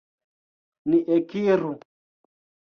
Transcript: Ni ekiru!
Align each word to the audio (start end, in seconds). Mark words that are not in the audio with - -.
Ni 0.89 0.99
ekiru! 1.17 1.71